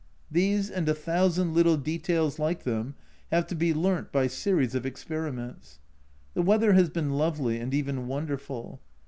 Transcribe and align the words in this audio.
These 0.31 0.71
and 0.71 0.89
a 0.89 0.95
thousand 0.95 1.53
little 1.53 1.77
details 1.77 2.39
like 2.39 2.63
them 2.63 2.95
have 3.29 3.45
to 3.45 3.53
be 3.55 3.71
learnt 3.71 4.11
by 4.11 4.25
series 4.25 4.73
of 4.73 4.83
experiments. 4.83 5.77
The 6.33 6.41
weather 6.41 6.73
has 6.73 6.89
been 6.89 7.11
lovely, 7.11 7.59
and 7.59 7.71
even 7.71 8.07
wonderful. 8.07 8.81